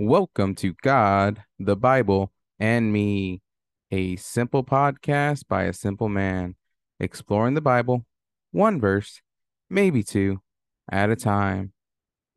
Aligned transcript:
Welcome 0.00 0.54
to 0.56 0.74
God, 0.80 1.42
the 1.58 1.74
Bible, 1.74 2.32
and 2.60 2.92
Me, 2.92 3.42
a 3.90 4.14
simple 4.14 4.62
podcast 4.62 5.48
by 5.48 5.64
a 5.64 5.72
simple 5.72 6.08
man, 6.08 6.54
exploring 7.00 7.54
the 7.54 7.60
Bible, 7.60 8.06
one 8.52 8.80
verse, 8.80 9.20
maybe 9.68 10.04
two, 10.04 10.40
at 10.88 11.10
a 11.10 11.16
time. 11.16 11.72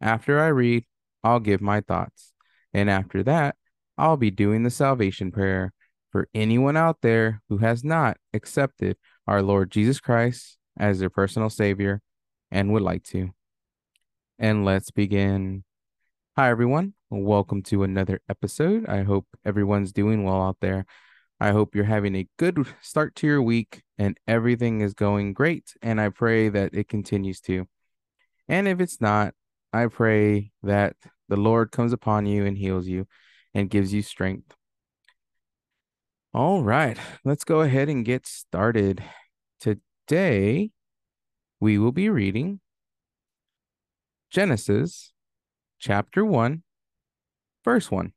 After 0.01 0.39
I 0.39 0.47
read, 0.47 0.85
I'll 1.23 1.39
give 1.39 1.61
my 1.61 1.81
thoughts. 1.81 2.33
And 2.73 2.89
after 2.89 3.21
that, 3.21 3.55
I'll 3.95 4.17
be 4.17 4.31
doing 4.31 4.63
the 4.63 4.71
salvation 4.71 5.31
prayer 5.31 5.71
for 6.11 6.27
anyone 6.33 6.77
out 6.77 6.97
there 7.03 7.43
who 7.47 7.59
has 7.59 7.83
not 7.83 8.17
accepted 8.33 8.97
our 9.27 9.43
Lord 9.43 9.69
Jesus 9.69 9.99
Christ 9.99 10.57
as 10.79 10.97
their 10.97 11.11
personal 11.11 11.51
Savior 11.51 12.01
and 12.49 12.73
would 12.73 12.81
like 12.81 13.03
to. 13.09 13.29
And 14.39 14.65
let's 14.65 14.89
begin. 14.89 15.63
Hi, 16.35 16.49
everyone. 16.49 16.95
Welcome 17.13 17.61
to 17.63 17.83
another 17.83 18.21
episode. 18.29 18.85
I 18.87 19.03
hope 19.03 19.27
everyone's 19.43 19.91
doing 19.91 20.23
well 20.23 20.41
out 20.41 20.55
there. 20.61 20.85
I 21.41 21.51
hope 21.51 21.75
you're 21.75 21.83
having 21.83 22.15
a 22.15 22.29
good 22.39 22.65
start 22.81 23.15
to 23.15 23.27
your 23.27 23.41
week 23.41 23.83
and 23.97 24.17
everything 24.29 24.79
is 24.79 24.93
going 24.93 25.33
great. 25.33 25.73
And 25.81 25.99
I 25.99 26.07
pray 26.07 26.47
that 26.47 26.73
it 26.73 26.87
continues 26.87 27.41
to. 27.41 27.67
And 28.47 28.65
if 28.65 28.79
it's 28.79 29.01
not, 29.01 29.33
I 29.73 29.87
pray 29.87 30.53
that 30.63 30.95
the 31.27 31.35
Lord 31.35 31.73
comes 31.73 31.91
upon 31.91 32.27
you 32.27 32.45
and 32.45 32.57
heals 32.57 32.87
you 32.87 33.07
and 33.53 33.69
gives 33.69 33.93
you 33.93 34.03
strength. 34.03 34.55
All 36.33 36.63
right, 36.63 36.97
let's 37.25 37.43
go 37.43 37.59
ahead 37.59 37.89
and 37.89 38.05
get 38.05 38.25
started. 38.25 39.03
Today, 39.59 40.71
we 41.59 41.77
will 41.77 41.91
be 41.91 42.09
reading 42.09 42.61
Genesis 44.29 45.11
chapter 45.77 46.23
1, 46.23 46.63
verse 47.63 47.91
1. 47.91 48.13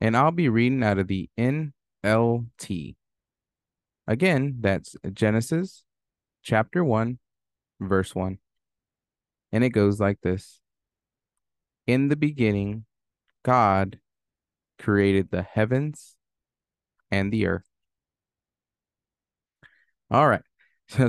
And 0.00 0.16
I'll 0.16 0.30
be 0.30 0.48
reading 0.48 0.82
out 0.82 0.98
of 0.98 1.08
the 1.08 1.28
NLT. 1.38 2.96
Again, 4.06 4.56
that's 4.60 4.96
Genesis 5.12 5.84
chapter 6.42 6.82
1, 6.84 7.18
verse 7.80 8.14
1. 8.14 8.38
And 9.52 9.64
it 9.64 9.70
goes 9.70 10.00
like 10.00 10.20
this 10.22 10.60
In 11.86 12.08
the 12.08 12.16
beginning, 12.16 12.86
God 13.44 13.98
created 14.78 15.30
the 15.30 15.42
heavens 15.42 16.16
and 17.10 17.32
the 17.32 17.46
earth. 17.46 17.68
All 20.10 20.28
right. 20.28 20.42
So, 20.90 21.08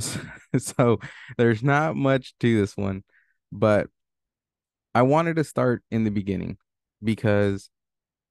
so 0.59 0.99
there's 1.39 1.63
not 1.63 1.95
much 1.95 2.35
to 2.39 2.59
this 2.59 2.77
one, 2.77 3.03
but 3.51 3.87
I 4.93 5.01
wanted 5.01 5.37
to 5.37 5.43
start 5.43 5.83
in 5.89 6.03
the 6.03 6.11
beginning 6.11 6.57
because 7.03 7.69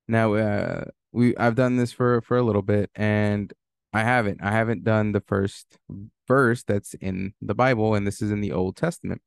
now 0.09 0.35
uh 0.35 0.85
we 1.13 1.37
I've 1.37 1.55
done 1.55 1.77
this 1.77 1.93
for 1.93 2.21
for 2.23 2.37
a 2.37 2.43
little 2.43 2.63
bit 2.63 2.91
and 2.95 3.53
I 3.93 4.03
haven't 4.05 4.41
I 4.43 4.53
haven't 4.53 4.85
done 4.85 5.13
the 5.13 5.23
first 5.23 5.79
verse 6.29 6.63
that's 6.63 6.95
in 6.95 7.35
the 7.41 7.55
Bible 7.55 7.95
and 7.95 8.07
this 8.07 8.23
is 8.23 8.31
in 8.31 8.41
the 8.41 8.53
Old 8.53 8.77
Testament. 8.77 9.23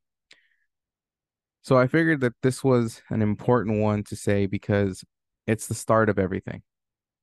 So 1.62 1.78
I 1.78 1.88
figured 1.88 2.22
that 2.22 2.34
this 2.42 2.64
was 2.64 3.02
an 3.10 3.22
important 3.22 3.80
one 3.82 4.04
to 4.06 4.16
say 4.16 4.46
because 4.48 5.04
it's 5.48 5.68
the 5.68 5.74
start 5.74 6.10
of 6.10 6.20
everything. 6.20 6.62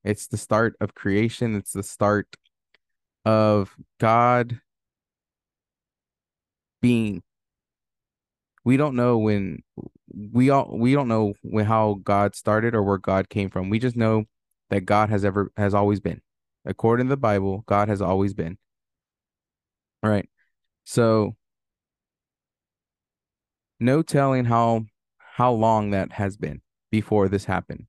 It's 0.04 0.26
the 0.26 0.38
start 0.38 0.76
of 0.80 0.94
creation, 0.94 1.54
it's 1.56 1.72
the 1.72 1.82
start 1.82 2.26
of 3.24 3.76
God 3.98 4.60
being 6.80 7.22
we 8.64 8.76
don't 8.76 8.96
know 8.96 9.18
when 9.18 9.62
we 10.32 10.50
all 10.50 10.68
we 10.70 10.92
don't 10.92 11.08
know 11.08 11.34
how 11.64 12.00
God 12.04 12.34
started 12.34 12.74
or 12.74 12.82
where 12.82 12.98
God 12.98 13.28
came 13.28 13.50
from. 13.50 13.70
We 13.70 13.78
just 13.78 13.96
know 13.96 14.24
that 14.70 14.82
God 14.82 15.10
has 15.10 15.24
ever 15.24 15.50
has 15.56 15.74
always 15.74 16.00
been. 16.00 16.20
According 16.64 17.06
to 17.06 17.10
the 17.10 17.16
Bible, 17.16 17.64
God 17.66 17.88
has 17.88 18.02
always 18.02 18.34
been. 18.34 18.58
All 20.02 20.10
right. 20.10 20.28
So 20.84 21.36
no 23.78 24.02
telling 24.02 24.44
how 24.44 24.86
how 25.18 25.52
long 25.52 25.90
that 25.90 26.12
has 26.12 26.36
been 26.36 26.60
before 26.90 27.28
this 27.28 27.46
happened. 27.46 27.86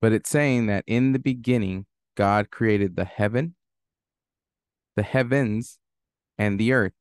But 0.00 0.12
it's 0.12 0.30
saying 0.30 0.66
that 0.66 0.84
in 0.86 1.12
the 1.12 1.18
beginning 1.18 1.86
God 2.16 2.50
created 2.50 2.96
the 2.96 3.04
heaven, 3.04 3.54
the 4.96 5.02
heavens, 5.02 5.78
and 6.36 6.58
the 6.58 6.72
earth. 6.72 6.92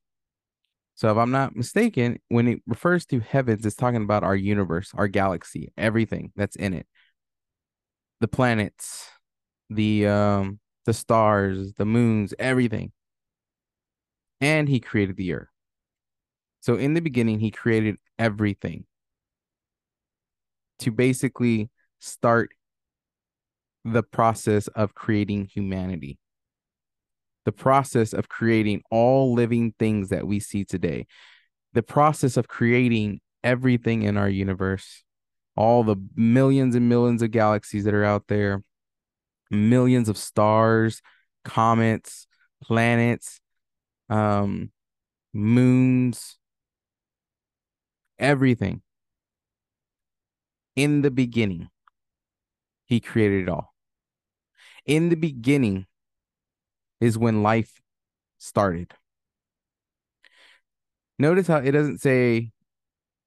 So 0.97 1.11
if 1.11 1.17
I'm 1.17 1.29
not 1.29 1.55
mistaken, 1.55 2.17
when 2.29 2.47
it 2.47 2.63
refers 2.65 3.05
to 3.07 3.19
heavens, 3.19 3.63
it's 3.67 3.75
talking 3.75 4.01
about 4.01 4.23
our 4.23 4.35
universe, 4.35 4.91
our 4.95 5.07
galaxy, 5.07 5.71
everything 5.77 6.31
that's 6.35 6.55
in 6.55 6.73
it. 6.73 6.87
The 8.19 8.27
planets, 8.27 9.07
the 9.69 10.07
um 10.07 10.59
the 10.85 10.93
stars, 10.93 11.73
the 11.73 11.85
moons, 11.85 12.33
everything. 12.39 12.93
And 14.41 14.67
he 14.67 14.79
created 14.79 15.17
the 15.17 15.33
earth. 15.33 15.49
So 16.61 16.77
in 16.77 16.95
the 16.95 17.01
beginning, 17.01 17.41
he 17.41 17.51
created 17.51 17.97
everything 18.17 18.85
to 20.79 20.91
basically 20.91 21.69
start 21.99 22.49
the 23.85 24.01
process 24.01 24.67
of 24.69 24.95
creating 24.95 25.45
humanity 25.45 26.17
the 27.47 27.51
process 27.53 28.11
of 28.11 28.27
creating 28.27 28.81
all 28.91 29.33
living 29.33 29.73
things 29.79 30.09
that 30.09 30.27
we 30.27 30.37
see 30.37 30.65
today, 30.65 31.07
the 31.71 31.81
process 31.81 32.35
of 32.35 32.49
creating 32.49 33.21
everything 33.41 34.01
in 34.01 34.17
our 34.17 34.27
universe, 34.27 35.05
all 35.55 35.81
the 35.81 35.95
millions 36.13 36.75
and 36.75 36.89
millions 36.89 37.21
of 37.21 37.31
galaxies 37.31 37.85
that 37.85 37.93
are 37.93 38.03
out 38.03 38.27
there, 38.27 38.61
millions 39.49 40.09
of 40.09 40.17
stars, 40.17 41.01
comets, 41.45 42.27
planets, 42.61 43.39
um, 44.09 44.69
moons, 45.33 46.37
everything. 48.19 48.81
In 50.75 51.01
the 51.01 51.11
beginning, 51.11 51.69
he 52.87 52.99
created 52.99 53.43
it 53.43 53.49
all. 53.49 53.73
In 54.85 55.07
the 55.07 55.15
beginning, 55.15 55.85
is 56.99 57.17
when 57.17 57.43
life 57.43 57.81
started. 58.37 58.93
Notice 61.19 61.47
how 61.47 61.57
it 61.57 61.71
doesn't 61.71 61.99
say 61.99 62.51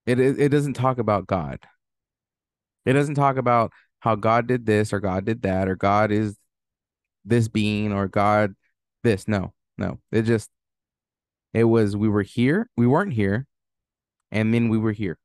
it 0.06 0.18
it 0.18 0.48
doesn't 0.50 0.74
talk 0.74 0.98
about 0.98 1.26
God. 1.26 1.60
It 2.86 2.94
doesn't 2.94 3.14
talk 3.14 3.36
about 3.36 3.72
how 4.00 4.16
God 4.16 4.46
did 4.46 4.66
this 4.66 4.92
or 4.92 5.00
God 5.00 5.24
did 5.24 5.42
that 5.42 5.68
or 5.68 5.76
God 5.76 6.10
is 6.10 6.36
this 7.24 7.48
being 7.48 7.92
or 7.92 8.08
God 8.08 8.54
this. 9.02 9.28
No, 9.28 9.52
no. 9.78 9.98
It 10.10 10.22
just 10.22 10.50
it 11.52 11.64
was 11.64 11.96
we 11.96 12.08
were 12.08 12.22
here, 12.22 12.70
we 12.76 12.86
weren't 12.86 13.12
here, 13.12 13.46
and 14.30 14.54
then 14.54 14.68
we 14.68 14.78
were 14.78 14.92
here. 14.92 15.18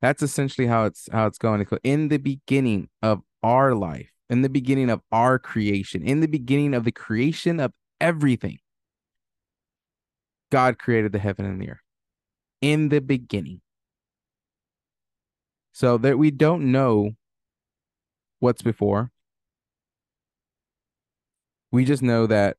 That's 0.00 0.22
essentially 0.22 0.66
how 0.66 0.84
it's 0.84 1.08
how 1.12 1.26
it's 1.26 1.38
going. 1.38 1.60
To 1.60 1.64
go. 1.64 1.78
in 1.82 2.08
the 2.08 2.18
beginning 2.18 2.88
of 3.02 3.22
our 3.42 3.74
life, 3.74 4.11
in 4.32 4.40
the 4.40 4.48
beginning 4.48 4.88
of 4.88 5.02
our 5.12 5.38
creation, 5.38 6.02
in 6.02 6.20
the 6.20 6.26
beginning 6.26 6.72
of 6.72 6.84
the 6.84 6.90
creation 6.90 7.60
of 7.60 7.70
everything, 8.00 8.58
God 10.50 10.78
created 10.78 11.12
the 11.12 11.18
heaven 11.18 11.44
and 11.44 11.60
the 11.60 11.68
earth. 11.68 11.82
In 12.62 12.88
the 12.88 13.00
beginning. 13.00 13.60
So 15.74 15.98
that 15.98 16.16
we 16.16 16.30
don't 16.30 16.72
know 16.72 17.10
what's 18.40 18.62
before. 18.62 19.10
We 21.70 21.84
just 21.84 22.02
know 22.02 22.26
that 22.26 22.56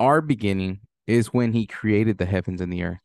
our 0.00 0.20
beginning 0.20 0.80
is 1.06 1.28
when 1.28 1.52
he 1.52 1.66
created 1.66 2.18
the 2.18 2.26
heavens 2.26 2.60
and 2.60 2.72
the 2.72 2.82
earth. 2.82 2.98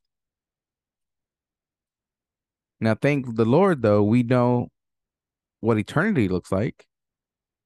Now, 2.80 2.96
thank 2.96 3.36
the 3.36 3.46
Lord, 3.46 3.84
though, 3.84 4.02
we 4.02 4.24
know 4.24 4.70
what 5.60 5.78
eternity 5.78 6.28
looks 6.28 6.52
like 6.52 6.88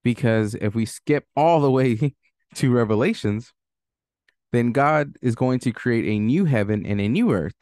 because 0.05 0.53
if 0.61 0.75
we 0.75 0.85
skip 0.85 1.25
all 1.35 1.59
the 1.59 1.71
way 1.71 2.13
to 2.55 2.71
Revelations, 2.71 3.51
then 4.53 4.71
God 4.71 5.17
is 5.21 5.35
going 5.35 5.59
to 5.61 5.71
create 5.71 6.05
a 6.05 6.19
new 6.19 6.45
heaven 6.45 6.85
and 6.85 7.01
a 7.01 7.09
new 7.09 7.33
earth. 7.33 7.55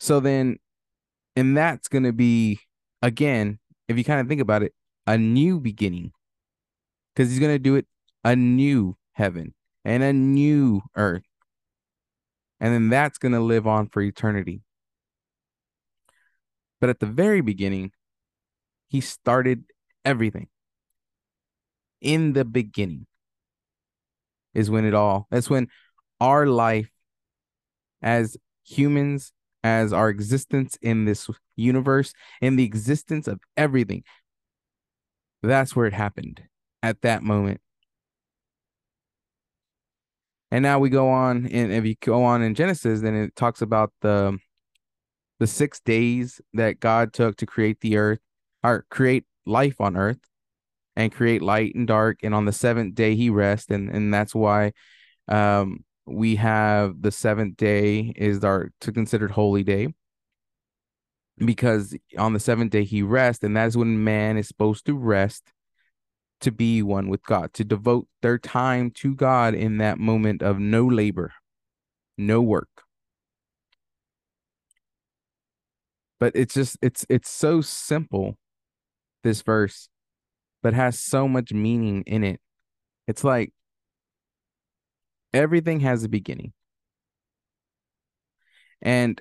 So 0.00 0.18
then, 0.18 0.58
and 1.36 1.56
that's 1.56 1.86
going 1.88 2.02
to 2.02 2.12
be, 2.12 2.58
again, 3.00 3.60
if 3.88 3.96
you 3.96 4.02
kind 4.02 4.20
of 4.20 4.26
think 4.26 4.40
about 4.40 4.64
it, 4.64 4.74
a 5.06 5.16
new 5.16 5.60
beginning 5.60 6.12
because 7.14 7.30
he's 7.30 7.38
going 7.38 7.54
to 7.54 7.58
do 7.58 7.76
it 7.76 7.86
a 8.24 8.34
new 8.34 8.96
heaven 9.12 9.54
and 9.84 10.02
a 10.02 10.12
new 10.12 10.82
earth. 10.96 11.22
And 12.58 12.74
then 12.74 12.88
that's 12.88 13.18
going 13.18 13.32
to 13.32 13.40
live 13.40 13.66
on 13.66 13.88
for 13.88 14.02
eternity. 14.02 14.62
But 16.80 16.90
at 16.90 16.98
the 16.98 17.06
very 17.06 17.40
beginning, 17.40 17.92
he 18.88 19.00
started 19.00 19.64
everything 20.04 20.48
in 22.00 22.32
the 22.32 22.44
beginning 22.44 23.06
is 24.54 24.70
when 24.70 24.84
it 24.84 24.94
all 24.94 25.26
that's 25.30 25.50
when 25.50 25.68
our 26.20 26.46
life 26.46 26.90
as 28.02 28.36
humans 28.64 29.32
as 29.62 29.92
our 29.92 30.08
existence 30.08 30.78
in 30.80 31.04
this 31.04 31.28
universe, 31.56 32.12
in 32.40 32.56
the 32.56 32.64
existence 32.64 33.28
of 33.28 33.40
everything. 33.56 34.02
That's 35.42 35.74
where 35.74 35.86
it 35.86 35.92
happened 35.92 36.42
at 36.82 37.02
that 37.02 37.22
moment. 37.22 37.60
And 40.50 40.62
now 40.62 40.78
we 40.78 40.90
go 40.90 41.08
on, 41.10 41.46
and 41.46 41.72
if 41.72 41.84
you 41.84 41.94
go 42.00 42.24
on 42.24 42.42
in 42.42 42.54
Genesis, 42.54 43.00
then 43.00 43.14
it 43.14 43.36
talks 43.36 43.62
about 43.62 43.92
the 44.00 44.38
the 45.38 45.46
six 45.46 45.80
days 45.80 46.40
that 46.52 46.80
God 46.80 47.14
took 47.14 47.36
to 47.36 47.46
create 47.46 47.80
the 47.80 47.96
earth 47.96 48.18
or 48.62 48.84
create 48.90 49.24
life 49.46 49.80
on 49.80 49.96
earth 49.96 50.20
and 50.96 51.12
create 51.12 51.42
light 51.42 51.74
and 51.74 51.86
dark. 51.86 52.20
And 52.22 52.34
on 52.34 52.44
the 52.44 52.52
seventh 52.52 52.94
day 52.94 53.14
he 53.14 53.30
rests, 53.30 53.70
and 53.70 53.90
and 53.90 54.12
that's 54.12 54.34
why 54.34 54.72
um 55.28 55.84
we 56.06 56.36
have 56.36 57.00
the 57.02 57.12
seventh 57.12 57.56
day 57.56 58.12
is 58.16 58.42
our 58.44 58.70
to 58.80 58.92
considered 58.92 59.30
holy 59.30 59.62
day 59.62 59.88
because 61.44 61.96
on 62.18 62.32
the 62.32 62.40
seventh 62.40 62.70
day 62.70 62.84
he 62.84 63.02
rests, 63.02 63.42
and 63.44 63.56
that's 63.56 63.76
when 63.76 64.04
man 64.04 64.36
is 64.36 64.48
supposed 64.48 64.86
to 64.86 64.94
rest 64.94 65.52
to 66.40 66.50
be 66.50 66.82
one 66.82 67.08
with 67.08 67.22
God, 67.24 67.52
to 67.54 67.64
devote 67.64 68.08
their 68.22 68.38
time 68.38 68.90
to 68.92 69.14
God 69.14 69.54
in 69.54 69.78
that 69.78 69.98
moment 69.98 70.42
of 70.42 70.58
no 70.58 70.86
labor, 70.86 71.32
no 72.16 72.40
work. 72.40 72.68
But 76.18 76.32
it's 76.34 76.54
just 76.54 76.76
it's 76.82 77.06
it's 77.08 77.30
so 77.30 77.60
simple 77.62 78.36
this 79.22 79.42
verse 79.42 79.88
but 80.62 80.74
has 80.74 80.98
so 80.98 81.26
much 81.26 81.52
meaning 81.52 82.02
in 82.06 82.24
it. 82.24 82.40
It's 83.06 83.24
like 83.24 83.52
everything 85.32 85.80
has 85.80 86.04
a 86.04 86.08
beginning. 86.08 86.52
And 88.82 89.20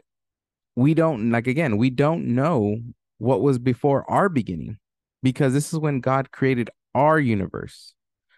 we 0.76 0.94
don't 0.94 1.32
like 1.32 1.48
again, 1.48 1.78
we 1.78 1.90
don't 1.90 2.36
know 2.36 2.78
what 3.18 3.42
was 3.42 3.60
before 3.60 4.10
our 4.10 4.30
beginning 4.30 4.78
because 5.22 5.54
this 5.54 5.74
is 5.74 5.80
when 5.80 6.00
God 6.00 6.32
created 6.32 6.70
our 6.96 7.20
universe. 7.20 7.94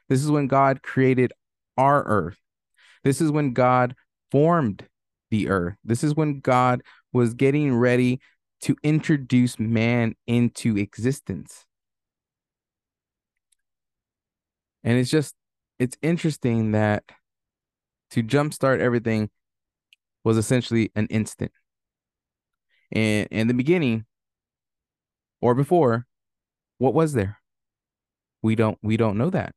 This 0.10 0.24
is 0.24 0.31
when 0.31 0.48
God 0.48 0.81
created 0.81 1.34
our 1.78 2.04
earth. 2.04 2.38
This 3.04 3.22
is 3.22 3.31
when 3.31 3.54
God 3.54 3.96
formed 4.31 4.86
the 5.30 5.50
earth. 5.50 5.75
This 5.84 6.04
is 6.04 6.16
when 6.16 6.40
God 6.40 6.81
was 7.13 7.34
getting 7.34 7.75
ready 7.75 8.19
to 8.62 8.75
introduce 8.84 9.60
man 9.60 10.16
into 10.28 10.78
existence. 10.78 11.66
And 14.84 14.98
it's 14.98 15.10
just, 15.10 15.36
it's 15.80 15.98
interesting 16.02 16.72
that 16.72 17.04
to 18.12 18.24
jumpstart 18.24 18.80
everything 18.80 19.30
was 20.24 20.38
essentially 20.38 20.92
an 20.96 21.08
instant. 21.08 21.52
And 22.92 23.28
in 23.31 23.48
the 23.48 23.54
beginning 23.54 24.06
or 25.42 25.56
before, 25.56 26.06
what 26.78 26.94
was 26.94 27.13
there? 27.13 27.38
We 28.42 28.56
don't 28.56 28.78
we 28.81 28.98
don't 28.98 29.18
know 29.18 29.30
that. 29.30 29.54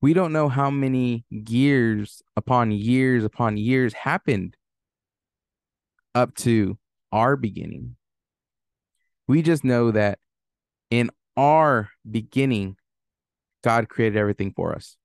We 0.00 0.12
don't 0.12 0.32
know 0.32 0.50
how 0.50 0.70
many 0.70 1.24
years 1.30 2.22
upon 2.36 2.70
years 2.70 3.24
upon 3.24 3.56
years 3.56 3.94
happened 3.94 4.56
up 6.14 6.34
to 6.36 6.78
our 7.12 7.36
beginning. 7.36 7.96
We 9.26 9.42
just 9.42 9.64
know 9.64 9.90
that 9.90 10.18
in 10.90 11.10
our 11.36 11.90
beginning, 12.08 12.76
God 13.62 13.88
created 13.88 14.18
everything 14.18 14.52
for 14.54 14.74
us. 14.74 14.96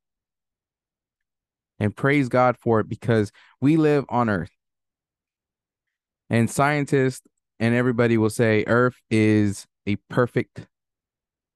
And 1.80 1.96
praise 1.96 2.28
God 2.28 2.58
for 2.58 2.82
it 2.82 2.90
because 2.90 3.32
we 3.62 3.78
live 3.78 4.06
on 4.10 4.30
earth. 4.30 4.52
And 6.30 6.50
scientists 6.50 7.26
and 7.60 7.74
everybody 7.74 8.18
will 8.18 8.30
say 8.30 8.64
earth 8.68 8.96
is 9.10 9.66
a 9.88 9.96
perfect 10.10 10.68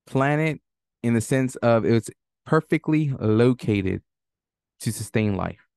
planet 0.08 0.62
in 1.02 1.14
the 1.14 1.22
sense 1.22 1.56
of 1.58 1.86
it's 1.86 2.10
perfectly 2.46 3.14
located 3.20 4.02
to 4.80 4.92
sustain 4.92 5.36
life. 5.36 5.68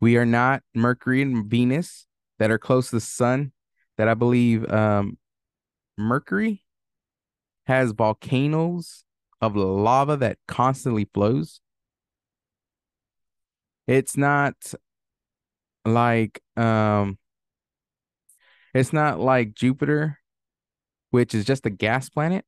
We 0.00 0.16
are 0.16 0.26
not 0.26 0.62
Mercury 0.74 1.22
and 1.22 1.46
Venus 1.46 2.07
that 2.38 2.50
are 2.50 2.58
close 2.58 2.90
to 2.90 2.96
the 2.96 3.00
sun. 3.00 3.52
That 3.96 4.08
I 4.08 4.14
believe 4.14 4.70
um, 4.70 5.18
Mercury 5.96 6.62
has 7.66 7.92
volcanoes 7.92 9.04
of 9.40 9.56
lava 9.56 10.16
that 10.16 10.38
constantly 10.46 11.08
flows. 11.12 11.60
It's 13.86 14.16
not 14.16 14.54
like 15.84 16.42
um 16.56 17.18
it's 18.74 18.92
not 18.92 19.18
like 19.18 19.54
Jupiter, 19.54 20.18
which 21.10 21.34
is 21.34 21.44
just 21.44 21.66
a 21.66 21.70
gas 21.70 22.08
planet. 22.08 22.44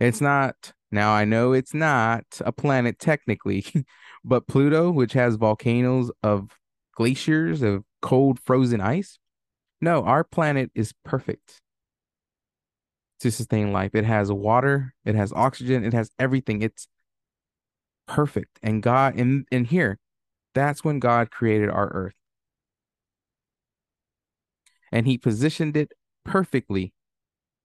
It's 0.00 0.20
not 0.20 0.72
now 0.90 1.12
I 1.12 1.24
know 1.24 1.52
it's 1.52 1.74
not 1.74 2.24
a 2.40 2.52
planet 2.52 2.98
technically, 2.98 3.64
but 4.24 4.46
Pluto, 4.46 4.90
which 4.90 5.12
has 5.14 5.36
volcanoes 5.36 6.10
of 6.22 6.50
glaciers 6.96 7.62
of 7.62 7.84
cold 8.02 8.40
frozen 8.40 8.80
ice. 8.80 9.18
No, 9.80 10.02
our 10.02 10.24
planet 10.24 10.70
is 10.74 10.92
perfect 11.04 11.60
to 13.20 13.30
sustain 13.30 13.72
life. 13.72 13.94
It 13.94 14.04
has 14.04 14.32
water, 14.32 14.94
it 15.04 15.14
has 15.14 15.32
oxygen, 15.32 15.84
it 15.84 15.92
has 15.92 16.10
everything. 16.18 16.62
It's 16.62 16.88
perfect. 18.06 18.58
And 18.62 18.82
God 18.82 19.16
in 19.16 19.44
in 19.52 19.66
here, 19.66 19.98
that's 20.54 20.82
when 20.82 20.98
God 20.98 21.30
created 21.30 21.68
our 21.70 21.88
earth. 21.88 22.14
And 24.90 25.06
he 25.06 25.18
positioned 25.18 25.76
it 25.76 25.92
perfectly 26.24 26.92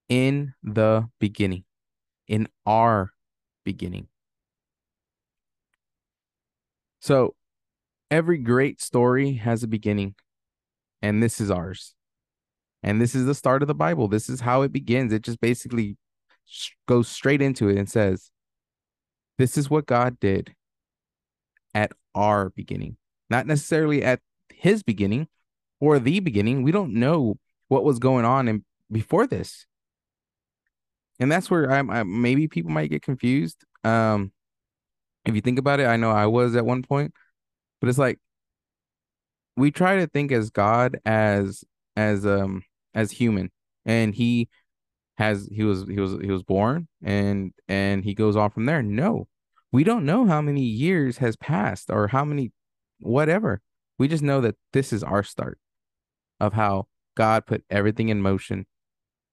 in 0.10 0.54
the 0.62 1.10
beginning 1.20 1.64
in 2.28 2.48
our 2.66 3.12
beginning. 3.66 4.08
So 7.02 7.36
every 8.12 8.38
great 8.38 8.82
story 8.82 9.34
has 9.34 9.64
a 9.64 9.68
beginning, 9.68 10.14
and 11.02 11.24
this 11.24 11.42
is 11.42 11.50
ours. 11.50 11.96
And 12.84 13.02
this 13.02 13.16
is 13.16 13.26
the 13.26 13.36
start 13.36 13.62
of 13.62 13.68
the 13.68 13.76
Bible. 13.76 14.08
This 14.08 14.30
is 14.30 14.42
how 14.42 14.62
it 14.64 14.72
begins. 14.72 15.14
It 15.14 15.24
just 15.24 15.40
basically 15.40 15.98
goes 16.88 17.08
straight 17.08 17.42
into 17.42 17.70
it 17.70 17.78
and 17.78 17.90
says, 17.90 18.30
This 19.38 19.58
is 19.58 19.70
what 19.70 19.86
God 19.86 20.20
did 20.20 20.54
at 21.74 21.94
our 22.14 22.50
beginning, 22.50 22.98
not 23.30 23.48
necessarily 23.48 24.04
at 24.04 24.20
his 24.54 24.84
beginning 24.84 25.28
or 25.80 25.98
the 25.98 26.20
beginning. 26.20 26.64
We 26.64 26.72
don't 26.72 26.94
know 26.94 27.38
what 27.68 27.84
was 27.84 27.98
going 27.98 28.26
on 28.26 28.48
in, 28.48 28.66
before 28.92 29.26
this 29.26 29.66
and 31.22 31.32
that's 31.32 31.52
where 31.52 31.72
I, 31.72 31.80
I 31.80 32.04
maybe 32.04 32.48
people 32.48 32.72
might 32.72 32.90
get 32.90 33.04
confused. 33.04 33.64
Um, 33.84 34.32
if 35.24 35.36
you 35.36 35.42
think 35.42 35.60
about 35.60 35.80
it, 35.80 35.86
I 35.86 35.96
know 35.96 36.10
I 36.10 36.26
was 36.26 36.56
at 36.56 36.66
one 36.66 36.82
point, 36.82 37.14
but 37.82 37.90
it's 37.90 37.98
like 37.98 38.20
we 39.58 39.72
try 39.72 39.98
to 39.98 40.08
think 40.08 40.32
as 40.32 40.50
God 40.50 41.00
as 41.06 41.66
as 41.98 42.26
um 42.26 42.64
as 42.94 43.12
human, 43.12 43.52
and 43.86 44.16
he 44.16 44.48
has 45.18 45.50
he 45.52 45.64
was 45.64 45.86
he 45.88 46.00
was 46.00 46.14
he 46.22 46.32
was 46.32 46.44
born 46.44 46.88
and 47.04 47.52
and 47.68 48.04
he 48.06 48.14
goes 48.14 48.36
on 48.38 48.52
from 48.52 48.66
there. 48.66 48.82
No, 48.82 49.28
we 49.72 49.84
don't 49.84 50.06
know 50.06 50.26
how 50.26 50.42
many 50.42 50.62
years 50.62 51.18
has 51.18 51.36
passed 51.36 51.90
or 51.90 52.08
how 52.08 52.24
many 52.24 52.52
whatever. 53.00 53.62
We 53.98 54.08
just 54.08 54.24
know 54.24 54.42
that 54.42 54.56
this 54.74 54.94
is 54.94 55.04
our 55.04 55.24
start 55.24 55.60
of 56.40 56.54
how 56.54 56.88
God 57.16 57.46
put 57.46 57.64
everything 57.70 58.10
in 58.10 58.22
motion 58.22 58.66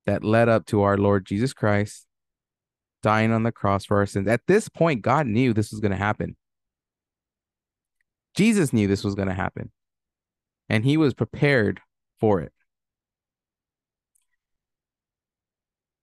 that 0.07 0.25
led 0.25 0.49
up 0.49 0.67
to 0.67 0.83
our 0.83 0.99
Lord 0.99 1.27
Jesus 1.27 1.53
Christ 1.53 2.07
dying 3.03 3.33
on 3.33 3.45
the 3.45 3.53
cross 3.53 3.85
for 3.85 3.99
our 3.99 4.07
sins. 4.07 4.29
At 4.29 4.43
this 4.47 4.69
point, 4.69 5.03
God 5.03 5.27
knew 5.27 5.53
this 5.53 5.71
was 5.71 5.81
going 5.81 5.93
to 5.93 5.97
happen. 5.97 6.37
Jesus 8.39 8.73
knew 8.73 8.87
this 8.87 9.03
was 9.03 9.17
going 9.17 9.27
to 9.27 9.35
happen, 9.35 9.73
and 10.69 10.85
he 10.85 10.97
was 10.97 11.13
prepared 11.13 11.81
for 12.21 12.41
it. 12.41 12.53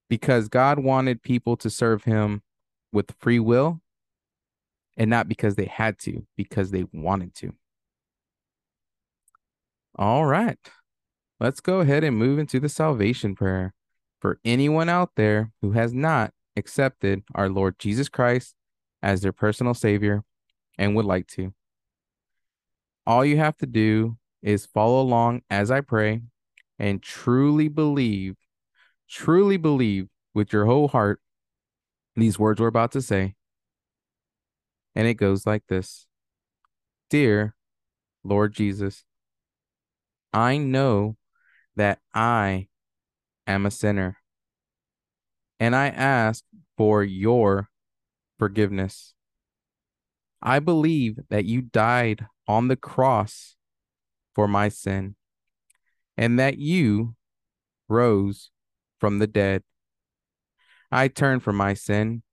Because 0.09 0.49
God 0.49 0.79
wanted 0.79 1.23
people 1.23 1.55
to 1.55 1.69
serve 1.69 2.03
him 2.03 2.41
with 2.91 3.15
free 3.21 3.39
will 3.39 3.79
and 4.97 5.09
not 5.09 5.29
because 5.29 5.55
they 5.55 5.63
had 5.63 5.97
to, 5.99 6.27
because 6.35 6.71
they 6.71 6.83
wanted 6.91 7.33
to. 7.35 7.53
All 9.97 10.25
right. 10.25 10.59
Let's 11.39 11.61
go 11.61 11.79
ahead 11.79 12.03
and 12.03 12.17
move 12.17 12.37
into 12.37 12.59
the 12.59 12.67
salvation 12.67 13.33
prayer 13.33 13.73
for 14.19 14.41
anyone 14.43 14.89
out 14.89 15.11
there 15.15 15.53
who 15.61 15.71
has 15.71 15.93
not 15.93 16.33
accepted 16.57 17.23
our 17.33 17.47
Lord 17.47 17.79
Jesus 17.79 18.09
Christ 18.09 18.55
as 19.01 19.21
their 19.21 19.31
personal 19.31 19.73
Savior 19.73 20.25
and 20.77 20.97
would 20.97 21.05
like 21.05 21.27
to. 21.27 21.53
All 23.07 23.23
you 23.23 23.37
have 23.37 23.57
to 23.57 23.65
do 23.65 24.17
is 24.41 24.65
follow 24.65 25.01
along 25.01 25.41
as 25.49 25.71
I 25.71 25.81
pray 25.81 26.21
and 26.79 27.01
truly 27.01 27.67
believe, 27.67 28.35
truly 29.09 29.57
believe 29.57 30.07
with 30.33 30.51
your 30.51 30.65
whole 30.65 30.87
heart 30.87 31.21
these 32.15 32.39
words 32.39 32.59
we're 32.59 32.67
about 32.67 32.91
to 32.93 33.01
say. 33.01 33.35
And 34.95 35.07
it 35.07 35.15
goes 35.15 35.45
like 35.45 35.63
this 35.67 36.07
Dear 37.09 37.55
Lord 38.23 38.53
Jesus, 38.53 39.03
I 40.33 40.57
know 40.57 41.17
that 41.75 41.99
I 42.13 42.67
am 43.45 43.65
a 43.65 43.71
sinner. 43.71 44.17
And 45.59 45.75
I 45.75 45.87
ask 45.87 46.43
for 46.77 47.03
your 47.03 47.69
forgiveness. 48.37 49.13
I 50.41 50.59
believe 50.59 51.19
that 51.29 51.45
you 51.45 51.61
died 51.61 52.27
on 52.47 52.67
the 52.67 52.75
cross 52.75 53.55
for 54.33 54.47
my 54.47 54.69
sin 54.69 55.15
and 56.17 56.39
that 56.39 56.57
you 56.57 57.15
rose 57.87 58.51
from 58.99 59.19
the 59.19 59.27
dead. 59.27 59.63
I 60.91 61.07
turn 61.07 61.39
from 61.39 61.55
my 61.55 61.73
sin 61.73 62.23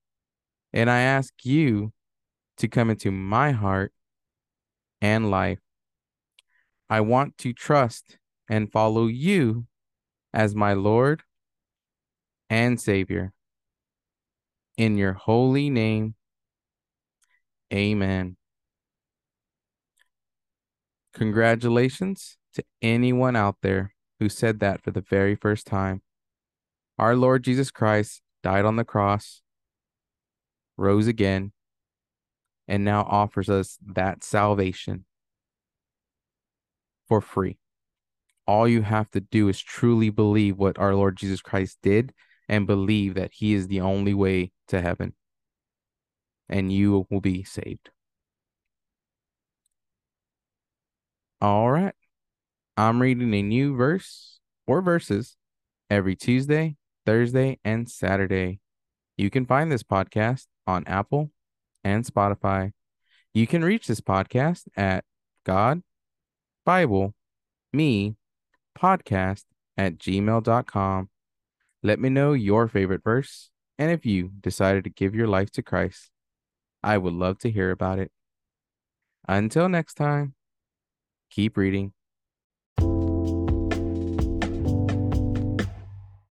and 0.73 0.91
I 0.91 1.01
ask 1.01 1.33
you 1.45 1.93
to 2.59 2.69
come 2.69 2.91
into 2.91 3.11
my 3.11 3.53
heart 3.53 3.93
and 5.01 5.31
life. 5.31 5.59
I 6.89 7.01
want 7.01 7.39
to 7.39 7.53
trust 7.53 8.19
and 8.49 8.71
follow 8.71 9.07
you 9.07 9.67
as 10.33 10.55
my 10.55 10.75
Lord 10.75 11.23
and 12.51 12.81
Savior. 12.81 13.33
In 14.77 14.97
your 14.97 15.13
holy 15.13 15.71
name, 15.71 16.15
amen. 17.73 18.37
Congratulations 21.23 22.37
to 22.53 22.65
anyone 22.83 23.37
out 23.37 23.55
there 23.63 23.95
who 24.19 24.29
said 24.29 24.59
that 24.59 24.83
for 24.83 24.91
the 24.91 25.05
very 25.09 25.37
first 25.37 25.69
time. 25.69 26.03
Our 26.99 27.15
Lord 27.15 27.45
Jesus 27.45 27.71
Christ 27.71 28.23
died 28.43 28.65
on 28.65 28.75
the 28.75 28.85
cross, 28.85 29.41
rose 30.77 31.07
again, 31.07 31.53
and 32.67 32.85
now 32.85 33.03
offers 33.09 33.49
us 33.49 33.79
that 33.95 34.25
salvation 34.25 35.05
for 37.07 37.21
free. 37.21 37.57
All 38.45 38.67
you 38.67 38.83
have 38.83 39.09
to 39.13 39.21
do 39.21 39.49
is 39.49 39.61
truly 39.61 40.11
believe 40.11 40.59
what 40.59 40.77
our 40.77 40.93
Lord 40.93 41.17
Jesus 41.17 41.41
Christ 41.41 41.79
did 41.85 42.13
and 42.49 42.67
believe 42.67 43.15
that 43.15 43.31
he 43.35 43.55
is 43.55 43.69
the 43.69 43.81
only 43.81 44.13
way 44.13 44.51
to 44.67 44.81
heaven. 44.81 45.15
And 46.49 46.73
you 46.73 47.07
will 47.09 47.21
be 47.21 47.45
saved. 47.45 47.91
All 51.43 51.73
right. 51.73 51.95
I'm 52.77 53.03
reading 53.03 53.35
a 53.35 53.43
new 53.43 53.75
verse 53.75 54.39
or 54.65 54.81
verses 54.81 55.37
every 55.91 56.15
Tuesday, 56.15 56.77
Thursday, 57.05 57.59
and 57.65 57.91
Saturday. 57.91 58.61
You 59.17 59.29
can 59.29 59.45
find 59.45 59.73
this 59.73 59.83
podcast 59.83 60.47
on 60.69 60.85
Apple 60.87 61.33
and 61.83 62.05
Spotify. 62.05 62.71
You 63.35 63.49
can 63.49 63.65
reach 63.65 63.89
this 63.89 64.01
podcast 64.01 64.69
at 64.77 65.05
God, 65.45 65.83
Bible, 66.65 67.13
me, 67.73 68.15
podcast 68.79 69.43
at 69.77 69.99
gmail.com. 69.99 71.11
Let 71.83 71.99
me 71.99 72.09
know 72.09 72.35
your 72.35 72.69
favorite 72.69 73.03
verse 73.03 73.51
and 73.81 73.91
if 73.91 74.07
you 74.07 74.31
decided 74.41 74.85
to 74.85 74.91
give 74.91 75.13
your 75.13 75.27
life 75.27 75.51
to 75.55 75.63
Christ. 75.63 76.09
I 76.85 76.99
would 76.99 77.15
love 77.15 77.39
to 77.41 77.51
hear 77.51 77.73
about 77.73 77.99
it. 77.99 78.13
Until 79.27 79.69
next 79.69 79.95
time, 79.95 80.37
keep 81.33 81.57
reading 81.57 81.93